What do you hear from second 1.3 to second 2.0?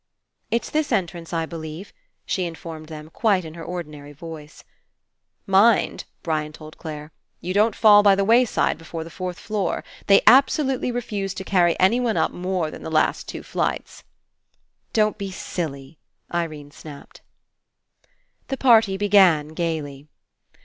I believe,"